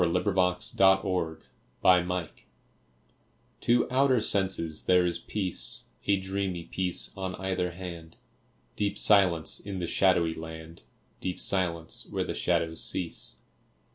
[0.01, 1.43] fi4S] II LA FUITE DE
[1.87, 2.29] LA LUNE
[3.61, 8.15] TO outer senses there is peace, A dreamy peace on either hand,
[8.75, 10.81] Deep silence in the shadowy land,
[11.19, 13.35] Deep silence where the shadows cease.